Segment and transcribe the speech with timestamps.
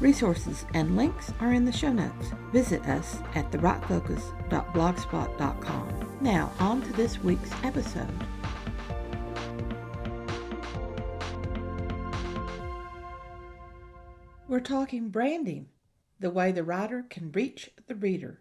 [0.00, 2.32] Resources and links are in the show notes.
[2.52, 6.16] Visit us at thewritefocus.blogspot.com.
[6.22, 8.08] Now, on to this week's episode.
[14.48, 15.68] We're talking branding,
[16.18, 18.40] the way the writer can reach the reader.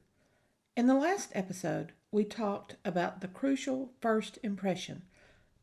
[0.77, 5.01] In the last episode, we talked about the crucial first impression,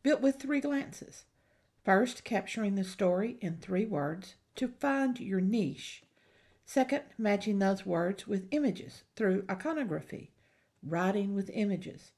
[0.02, 1.24] built with three glances.
[1.86, 6.02] First, capturing the story in three words to find your niche.
[6.64, 10.32] Second, matching those words with images through iconography,
[10.82, 12.12] writing with images.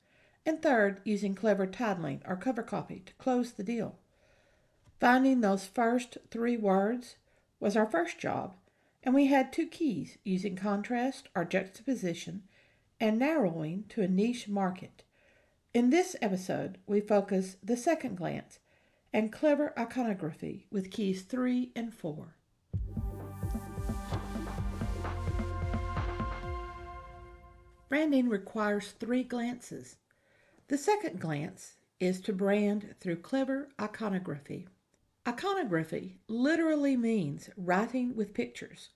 [0.47, 3.99] And third, using clever titling or cover copy to close the deal.
[4.99, 7.17] Finding those first three words
[7.61, 8.57] was our first job,
[9.03, 12.45] and we had two keys using contrast or juxtaposition
[12.99, 15.05] and narrowing to a niche market.
[15.75, 18.59] In this episode, we focus the second glance
[19.13, 22.35] and clever iconography with keys 3 and 4.
[27.89, 29.97] Branding requires three glances.
[30.69, 34.69] The second glance is to brand through clever iconography.
[35.27, 38.91] Iconography literally means writing with pictures,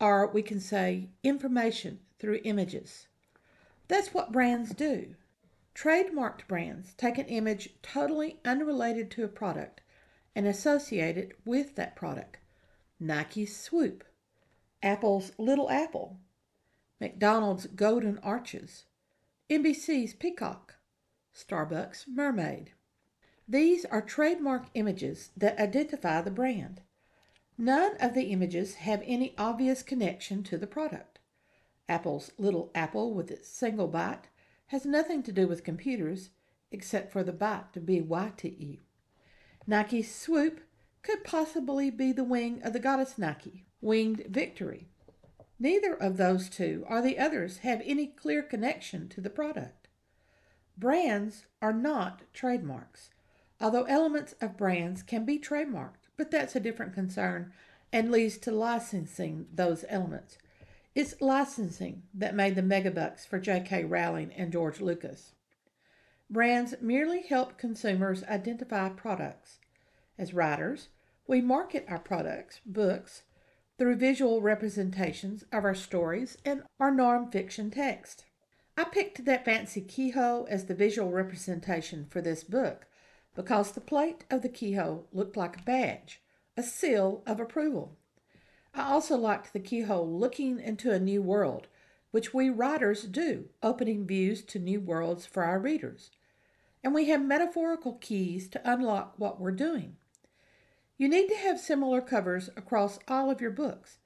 [0.00, 3.08] or we can say information through images.
[3.88, 5.14] That's what brands do.
[5.74, 9.80] Trademarked brands take an image totally unrelated to a product
[10.34, 12.36] and associate it with that product.
[13.00, 14.04] Nike's Swoop,
[14.82, 16.18] Apple's Little Apple,
[17.00, 18.86] McDonald's Golden Arches,
[19.48, 20.74] NBC's Peacock,
[21.32, 22.72] Starbucks Mermaid.
[23.46, 26.82] These are trademark images that identify the brand.
[27.56, 31.20] None of the images have any obvious connection to the product.
[31.88, 34.26] Apple's Little Apple with its single bite
[34.66, 36.30] has nothing to do with computers
[36.72, 38.80] except for the bite to be Y-T-E.
[39.68, 40.60] Nike's Swoop
[41.02, 44.88] could possibly be the wing of the goddess Nike, winged victory.
[45.60, 49.88] Neither of those two or the others have any clear connection to the product.
[50.76, 53.10] Brands are not trademarks,
[53.60, 57.52] although elements of brands can be trademarked, but that's a different concern
[57.92, 60.38] and leads to licensing those elements.
[60.94, 63.84] It's licensing that made the megabucks for J.K.
[63.84, 65.34] Rowling and George Lucas.
[66.30, 69.58] Brands merely help consumers identify products.
[70.18, 70.88] As writers,
[71.26, 73.22] we market our products, books,
[73.78, 78.24] through visual representations of our stories and our non-fiction text.
[78.76, 82.86] I picked that fancy keyhole as the visual representation for this book
[83.34, 86.20] because the plate of the keyhole looked like a badge,
[86.56, 87.96] a seal of approval.
[88.74, 91.68] I also liked the keyhole looking into a new world,
[92.10, 96.10] which we writers do, opening views to new worlds for our readers.
[96.82, 99.96] And we have metaphorical keys to unlock what we're doing.
[100.98, 103.98] You need to have similar covers across all of your books,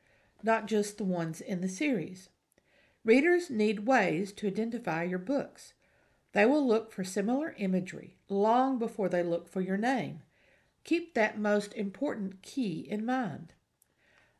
[0.43, 2.29] not just the ones in the series.
[3.03, 5.73] Readers need ways to identify your books.
[6.33, 10.21] They will look for similar imagery long before they look for your name.
[10.85, 13.55] Keep that most important key in mind.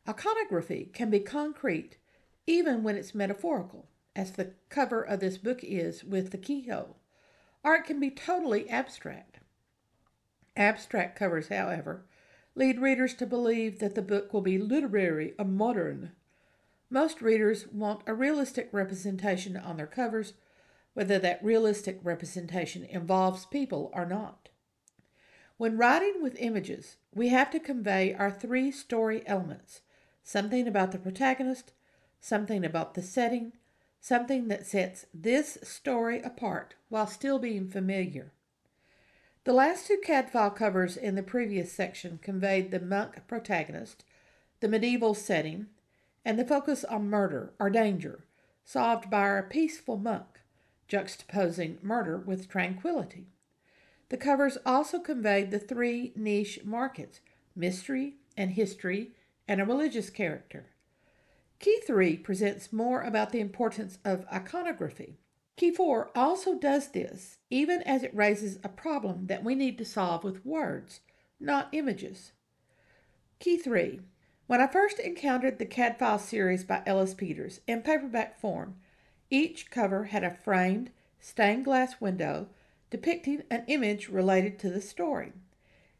[0.07, 1.97] Iconography can be concrete
[2.45, 6.97] even when it's metaphorical, as the cover of this book is with the keyhole,
[7.63, 9.39] or it can be totally abstract.
[10.55, 12.05] Abstract covers, however,
[12.55, 16.11] lead readers to believe that the book will be literary or modern.
[16.89, 20.33] Most readers want a realistic representation on their covers,
[20.93, 24.49] whether that realistic representation involves people or not.
[25.57, 29.81] When writing with images, we have to convey our three story elements
[30.25, 31.73] something about the protagonist,
[32.21, 33.53] something about the setting,
[33.99, 38.31] something that sets this story apart while still being familiar.
[39.45, 44.05] The last two Cadfael covers in the previous section conveyed the monk protagonist,
[44.61, 45.67] the medieval setting,
[46.23, 48.23] and the focus on murder or danger,
[48.63, 50.39] solved by a peaceful monk,
[50.87, 53.27] juxtaposing murder with tranquility.
[54.07, 57.19] The covers also conveyed the three niche markets
[57.53, 59.11] mystery and history
[59.47, 60.67] and a religious character.
[61.59, 65.17] Key 3 presents more about the importance of iconography.
[65.55, 69.85] Key 4 also does this, even as it raises a problem that we need to
[69.85, 71.01] solve with words,
[71.39, 72.31] not images.
[73.39, 73.99] Key 3
[74.47, 78.77] When I first encountered the Cadfael series by Ellis Peters in paperback form,
[79.29, 80.89] each cover had a framed,
[81.19, 82.47] stained glass window
[82.89, 85.33] depicting an image related to the story.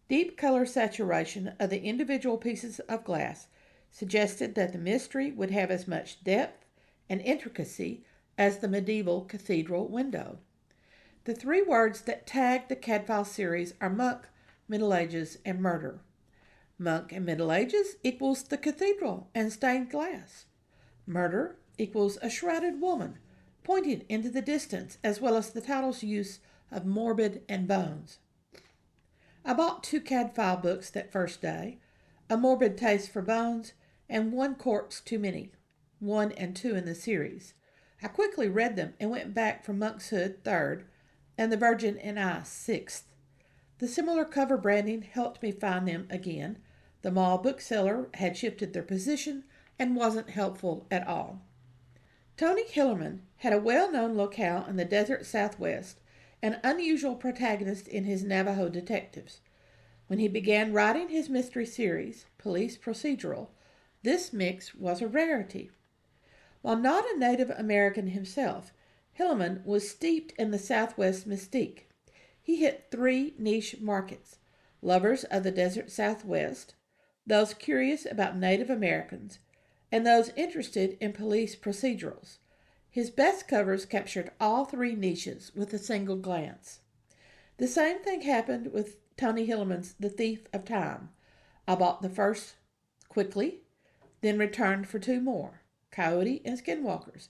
[0.09, 3.47] Deep color saturation of the individual pieces of glass
[3.91, 6.65] suggested that the mystery would have as much depth
[7.09, 8.03] and intricacy
[8.37, 10.39] as the medieval cathedral window.
[11.25, 14.27] The three words that tag the Cadfael series are monk,
[14.67, 16.01] Middle Ages, and murder.
[16.77, 20.45] Monk and Middle Ages equals the cathedral and stained glass.
[21.05, 23.19] Murder equals a shrouded woman
[23.63, 26.39] pointing into the distance, as well as the title's use
[26.71, 28.19] of morbid and bones.
[29.45, 31.79] I bought two Cadfael books that first day
[32.29, 33.73] A Morbid Taste for Bones
[34.09, 35.51] and One Corpse Too Many,
[35.99, 37.53] one and two in the series.
[38.03, 40.83] I quickly read them and went back for Monk's Hood, third,
[41.37, 43.05] and The Virgin and I, sixth.
[43.77, 46.57] The similar cover branding helped me find them again.
[47.01, 49.45] The mall bookseller had shifted their position
[49.79, 51.43] and wasn't helpful at all.
[52.35, 56.01] Tony Hillerman had a well known locale in the desert southwest,
[56.41, 59.39] an unusual protagonist in his Navajo detectives.
[60.07, 63.47] When he began writing his mystery series, Police Procedural,
[64.01, 65.71] this mix was a rarity.
[66.63, 68.71] While not a Native American himself,
[69.19, 71.89] Hillerman was steeped in the Southwest mystique.
[72.41, 74.37] He hit three niche markets
[74.81, 76.75] lovers of the desert Southwest,
[77.27, 79.39] those curious about Native Americans,
[79.91, 82.37] and those interested in police procedurals.
[82.89, 86.79] His best covers captured all three niches with a single glance.
[87.57, 91.09] The same thing happened with Tony Hillerman's The Thief of Time.
[91.67, 92.55] I bought the first
[93.09, 93.63] quickly,
[94.21, 95.62] then returned for two more
[95.93, 97.29] Coyote and Skinwalkers.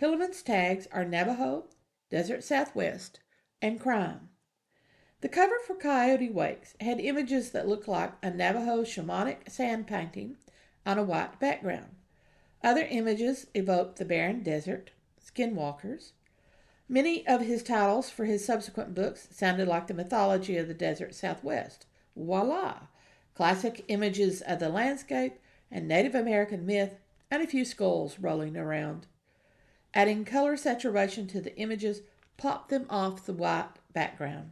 [0.00, 1.66] Hillerman's tags are Navajo,
[2.10, 3.20] Desert Southwest,
[3.62, 4.30] and Crime.
[5.20, 10.36] The cover for Coyote Waits had images that looked like a Navajo shamanic sand painting
[10.84, 11.94] on a white background.
[12.64, 14.90] Other images evoked the barren desert,
[15.24, 16.12] skinwalkers.
[16.88, 21.14] Many of his titles for his subsequent books sounded like the mythology of the desert
[21.14, 21.86] southwest.
[22.16, 22.88] Voila!
[23.34, 25.38] Classic images of the landscape
[25.70, 26.98] and Native American myth
[27.30, 29.06] and a few skulls rolling around.
[29.94, 32.02] Adding color saturation to the images
[32.36, 34.50] popped them off the white background.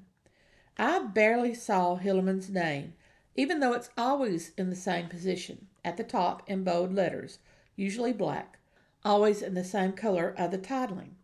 [0.77, 2.95] I barely saw Hillerman's name,
[3.35, 7.39] even though it's always in the same position, at the top in bold letters,
[7.77, 8.59] usually black,
[9.05, 11.15] always in the same color of the titling.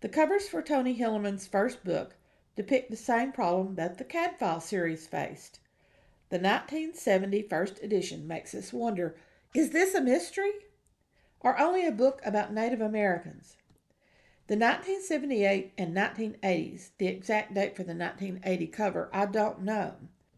[0.00, 2.16] The covers for Tony Hillerman's first book
[2.56, 5.60] depict the same problem that the Cadfael series faced.
[6.30, 9.16] The 1970 first edition makes us wonder
[9.54, 10.52] is this a mystery?
[11.44, 13.56] Or only a book about Native Americans?
[14.46, 19.96] The 1978 and 1980s, the exact date for the 1980 cover, I don't know.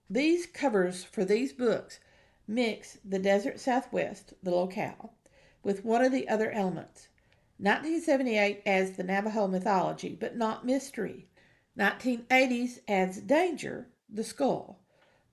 [0.09, 2.01] These covers for these books
[2.47, 5.13] mix the desert southwest, the locale,
[5.63, 7.09] with one of the other elements.
[7.59, 11.27] 1978 adds the Navajo mythology, but not mystery.
[11.79, 14.81] 1980s adds danger, the skull,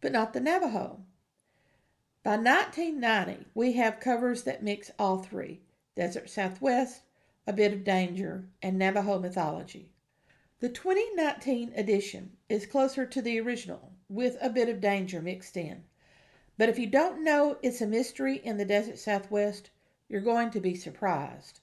[0.01, 1.05] but not the Navajo.
[2.23, 5.61] By 1990, we have covers that mix all three
[5.95, 7.01] Desert Southwest,
[7.47, 9.89] a bit of danger, and Navajo mythology.
[10.59, 15.83] The 2019 edition is closer to the original, with a bit of danger mixed in.
[16.59, 19.71] But if you don't know it's a mystery in the desert southwest,
[20.07, 21.61] you're going to be surprised.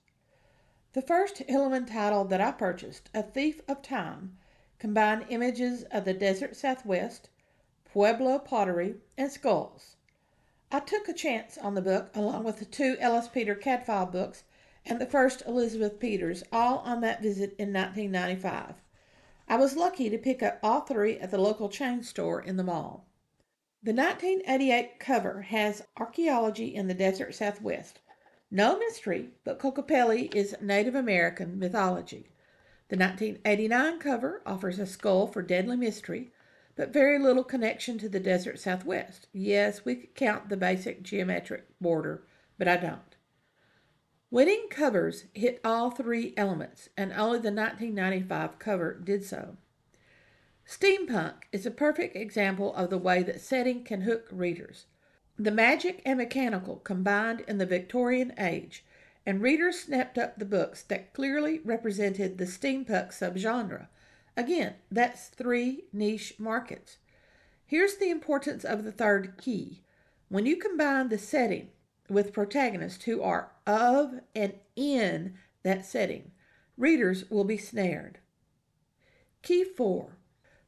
[0.93, 4.37] The first Hillerman title that I purchased, A Thief of Time,
[4.81, 7.31] combined images of the desert southwest,
[7.85, 9.95] Pueblo pottery, and skulls.
[10.71, 14.45] I took a chance on the book along with the two Ellis Peter Cadfael books
[14.85, 18.75] and the first Elizabeth Peters, all on that visit in 1995.
[19.49, 22.65] I was lucky to pick up all three at the local chain store in the
[22.65, 23.07] mall.
[23.83, 28.01] The 1988 cover has archaeology in the desert southwest.
[28.51, 32.29] No mystery, but Kokopelli is Native American mythology.
[32.89, 36.33] The 1989 cover offers a skull for deadly mystery,
[36.79, 39.27] but very little connection to the desert southwest.
[39.33, 42.23] Yes, we could count the basic geometric border,
[42.57, 43.17] but I don't.
[44.31, 49.57] Winning covers hit all three elements, and only the 1995 cover did so.
[50.69, 54.87] Steampunk is a perfect example of the way that setting can hook readers.
[55.37, 58.85] The magic and mechanical combined in the Victorian age,
[59.27, 63.89] and readers snapped up the books that clearly represented the steampunk subgenre.
[64.39, 66.99] Again, that's three niche markets.
[67.67, 69.83] Here's the importance of the third key.
[70.29, 71.71] When you combine the setting
[72.09, 76.31] with protagonists who are of and in that setting.
[76.77, 78.19] Readers will be snared.
[79.43, 80.17] Key 4.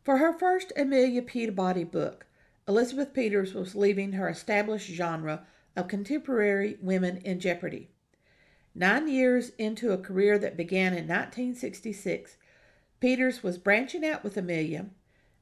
[0.02, 2.26] For her first Amelia Peabody book,
[2.66, 5.46] Elizabeth Peters was leaving her established genre
[5.76, 7.90] of contemporary women in jeopardy.
[8.74, 12.36] Nine years into a career that began in 1966,
[13.00, 14.90] Peters was branching out with Amelia,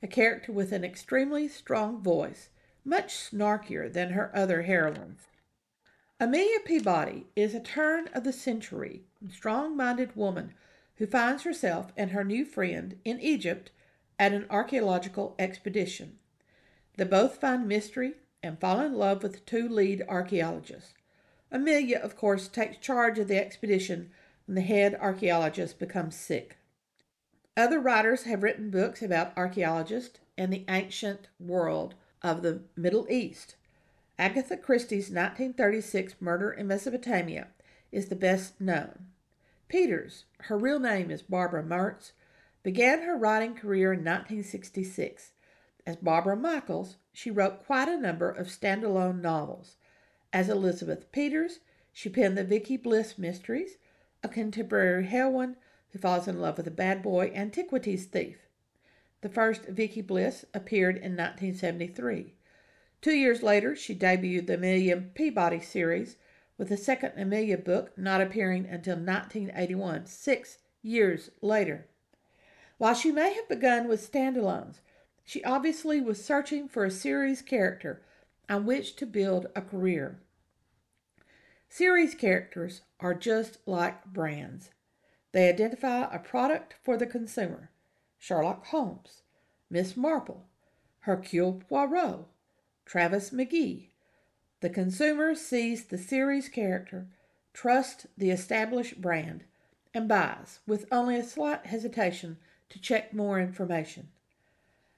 [0.00, 2.50] a character with an extremely strong voice,
[2.85, 5.23] much snarkier than her other heroines.
[6.21, 10.55] Amelia Peabody is a turn of the century, strong minded woman
[10.99, 13.73] who finds herself and her new friend in Egypt
[14.21, 16.19] at an archaeological expedition.
[16.97, 20.95] They both find mystery and fall in love with the two lead archaeologists.
[21.50, 24.11] Amelia, of course, takes charge of the expedition
[24.47, 26.58] when the head archaeologist becomes sick.
[27.59, 33.57] Other writers have written books about archaeologists and the ancient world of the Middle East.
[34.17, 37.49] Agatha Christie's 1936 Murder in Mesopotamia
[37.91, 39.09] is the best known.
[39.67, 42.12] Peters, her real name is Barbara Mertz,
[42.62, 45.33] began her writing career in 1966.
[45.85, 49.75] As Barbara Michaels, she wrote quite a number of standalone novels.
[50.33, 51.59] As Elizabeth Peters,
[51.93, 53.79] she penned the Vicky Bliss Mysteries,
[54.23, 55.57] a contemporary heroine
[55.92, 58.49] who falls in love with a bad boy antiquities thief.
[59.21, 62.35] The first Vicky Bliss appeared in 1973.
[63.00, 66.16] Two years later, she debuted the Amelia Peabody series,
[66.57, 71.87] with the second Amelia book not appearing until 1981, six years later.
[72.78, 74.80] While she may have begun with standalones,
[75.25, 78.02] she obviously was searching for a series character
[78.49, 80.21] on which to build a career.
[81.68, 84.71] Series characters are just like brands.
[85.32, 87.70] They identify a product for the consumer.
[88.18, 89.23] Sherlock Holmes,
[89.70, 90.47] Miss Marple,
[91.00, 92.26] Hercule Poirot,
[92.85, 93.88] Travis McGee.
[94.61, 97.06] The consumer sees the series character,
[97.52, 99.44] trusts the established brand,
[99.94, 102.38] and buys with only a slight hesitation
[102.70, 104.08] to check more information.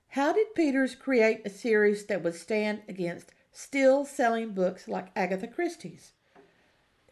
[0.09, 5.47] How did Peters create a series that would stand against still selling books like Agatha
[5.47, 6.13] Christie's?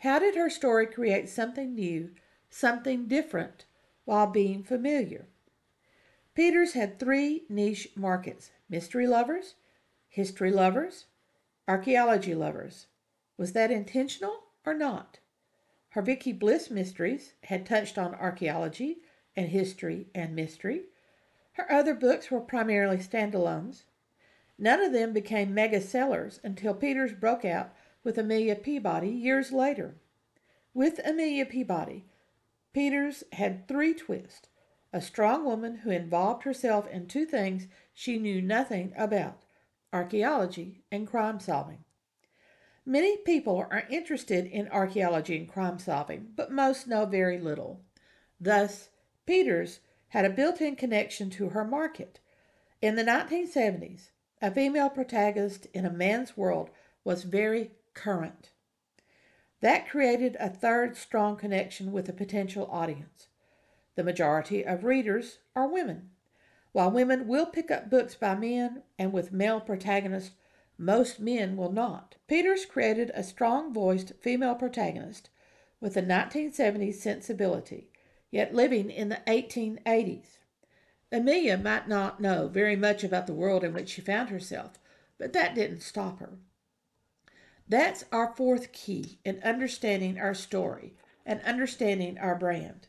[0.00, 2.10] How did her story create something new,
[2.50, 3.64] something different,
[4.04, 5.26] while being familiar?
[6.34, 9.54] Peters had three niche markets mystery lovers,
[10.08, 11.06] history lovers,
[11.66, 12.86] archaeology lovers.
[13.36, 15.18] Was that intentional or not?
[15.90, 18.98] Her Bliss mysteries had touched on archaeology
[19.34, 20.84] and history and mystery.
[21.52, 23.82] Her other books were primarily standalones.
[24.58, 27.74] None of them became mega sellers until Peters broke out
[28.04, 29.96] with Amelia Peabody years later.
[30.74, 32.04] With Amelia Peabody,
[32.78, 34.50] Peters had three twists
[34.92, 39.42] a strong woman who involved herself in two things she knew nothing about
[39.92, 41.82] archaeology and crime solving.
[42.86, 47.80] Many people are interested in archaeology and crime solving, but most know very little.
[48.40, 48.90] Thus,
[49.26, 49.80] Peters
[50.10, 52.20] had a built in connection to her market.
[52.80, 56.70] In the 1970s, a female protagonist in a man's world
[57.02, 58.50] was very current.
[59.60, 63.26] That created a third strong connection with a potential audience.
[63.96, 66.10] The majority of readers are women.
[66.72, 70.36] While women will pick up books by men and with male protagonists,
[70.76, 72.14] most men will not.
[72.28, 75.28] Peters created a strong voiced female protagonist
[75.80, 77.90] with a 1970s sensibility,
[78.30, 80.38] yet living in the 1880s.
[81.10, 84.78] Amelia might not know very much about the world in which she found herself,
[85.18, 86.38] but that didn't stop her.
[87.68, 90.94] That's our fourth key in understanding our story
[91.26, 92.88] and understanding our brand.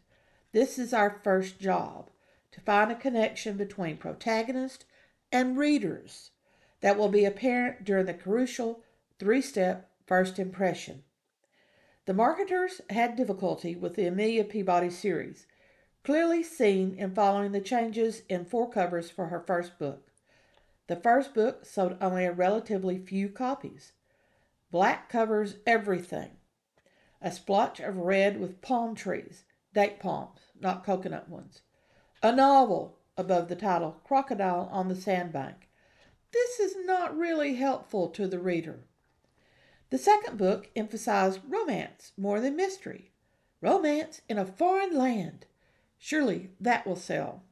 [0.54, 2.10] This is our first job
[2.54, 4.86] to find a connection between protagonist
[5.34, 6.32] and readers
[6.80, 8.82] that will be apparent during the crucial
[9.20, 11.04] three step first impression.
[12.06, 15.46] The marketers had difficulty with the Amelia Peabody series,
[16.04, 20.10] clearly seen in following the changes in four covers for her first book.
[20.88, 23.92] The first book sold only a relatively few copies.
[24.72, 26.38] Black covers everything.
[27.22, 31.62] A splotch of red with palm trees, date palms, not coconut ones.
[32.22, 35.70] A novel above the title Crocodile on the Sandbank.
[36.32, 38.86] This is not really helpful to the reader.
[39.90, 43.12] The second book emphasized romance more than mystery.
[43.62, 45.48] Romance in a foreign land.
[45.98, 47.44] Surely that will sell.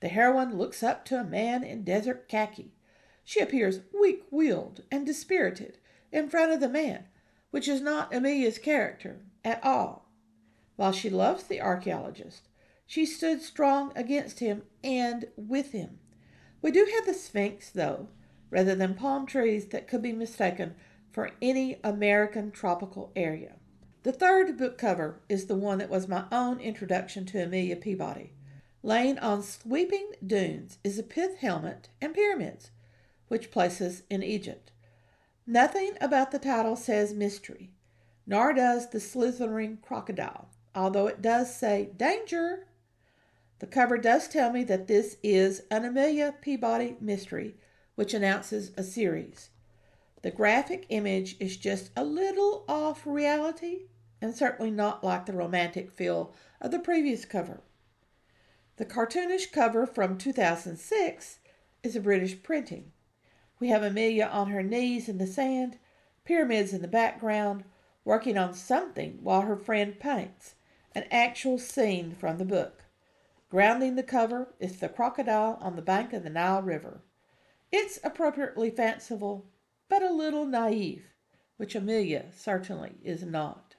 [0.00, 2.74] The heroine looks up to a man in desert khaki.
[3.24, 5.78] She appears weak willed and dispirited
[6.14, 7.04] in front of the man,
[7.50, 10.08] which is not Amelia's character at all.
[10.76, 12.48] While she loves the archaeologist,
[12.86, 15.98] she stood strong against him and with him.
[16.62, 18.08] We do have the Sphinx, though,
[18.48, 20.76] rather than palm trees that could be mistaken
[21.10, 23.56] for any American tropical area.
[24.04, 28.34] The third book cover is the one that was my own introduction to Amelia Peabody.
[28.82, 32.70] Laying on sweeping dunes is a pith helmet and pyramids,
[33.28, 34.70] which places in Egypt.
[35.46, 37.70] Nothing about the title says mystery,
[38.26, 42.66] nor does the slithering crocodile, although it does say danger.
[43.58, 47.56] The cover does tell me that this is an Amelia Peabody mystery,
[47.94, 49.50] which announces a series.
[50.22, 53.88] The graphic image is just a little off reality
[54.22, 56.32] and certainly not like the romantic feel
[56.62, 57.60] of the previous cover.
[58.76, 61.38] The cartoonish cover from 2006
[61.82, 62.92] is a British printing.
[63.64, 65.78] We have Amelia on her knees in the sand,
[66.22, 67.64] pyramids in the background,
[68.04, 70.56] working on something while her friend paints,
[70.94, 72.84] an actual scene from the book.
[73.48, 77.00] Grounding the cover is the crocodile on the bank of the Nile River.
[77.72, 79.46] It's appropriately fanciful,
[79.88, 81.06] but a little naive,
[81.56, 83.76] which Amelia certainly is not.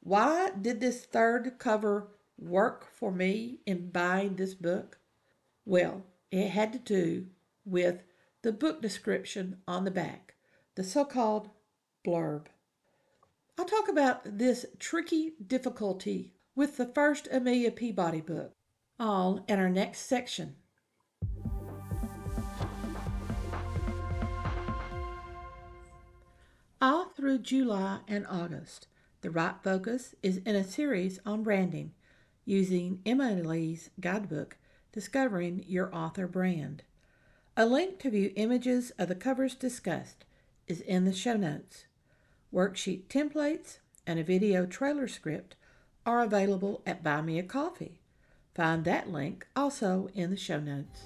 [0.00, 4.98] Why did this third cover work for me in buying this book?
[5.64, 7.28] Well, it had to do
[7.64, 8.02] with
[8.42, 10.34] the book description on the back,
[10.76, 11.50] the so called
[12.06, 12.46] blurb.
[13.58, 18.52] I'll talk about this tricky difficulty with the first Amelia Peabody book,
[18.98, 20.56] all in our next section.
[26.80, 28.86] All through July and August,
[29.20, 31.92] the Write Focus is in a series on branding
[32.44, 34.56] using Emma Lee's guidebook,
[34.92, 36.84] Discovering Your Author Brand.
[37.60, 40.24] A link to view images of the covers discussed
[40.68, 41.86] is in the show notes.
[42.54, 45.56] Worksheet templates and a video trailer script
[46.06, 47.98] are available at Buy Me a Coffee.
[48.54, 51.00] Find that link also in the show notes.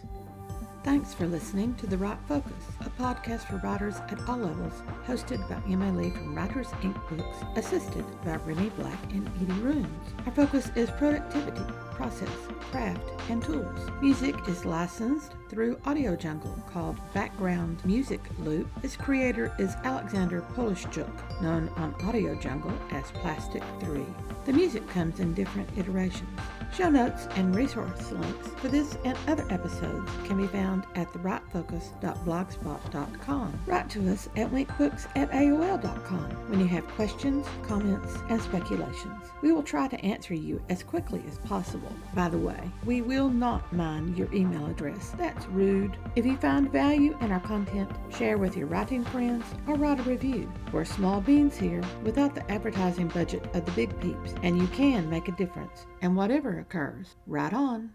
[0.85, 5.49] Thanks for listening to The Write Focus, a podcast for writers at all levels, hosted
[5.49, 7.09] by Emma Lee from Writers Inc.
[7.09, 10.15] Books, assisted by Renee Black and Edie Runes.
[10.27, 11.63] Our focus is productivity,
[11.95, 12.29] process,
[12.71, 13.91] craft, and tools.
[14.01, 18.69] Music is licensed through Audio Jungle called Background Music Loop.
[18.83, 24.05] Its creator is Alexander Polishchuk, known on Audio Jungle as Plastic 3.
[24.45, 26.41] The music comes in different iterations.
[26.75, 33.61] Show notes and resource links for this and other episodes can be found at thewritefocus.blogspot.com.
[33.67, 39.23] Write to us at winkbooks at AOL.com when you have questions, comments, and speculations.
[39.43, 41.82] We will try to answer you as quickly as possible.
[42.15, 45.15] By the way, we will not mind your email address.
[45.19, 45.97] That's rude.
[46.15, 50.03] If you find value in our content, share with your writing friends or write a
[50.03, 50.51] review.
[50.73, 55.09] We're small beans here without the advertising budget of the big peeps, and you can
[55.09, 55.87] make a difference.
[56.03, 57.91] And whatever occurs, right on.